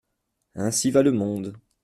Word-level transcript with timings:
Ainsi 0.55 0.89
va 0.89 1.03
le 1.03 1.11
monde! 1.11 1.59